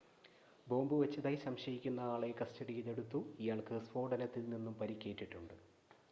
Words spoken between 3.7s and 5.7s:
സ്ഫോടനത്തിൽ നിന്നും പരിക്കേറ്റിട്ടുണ്ട്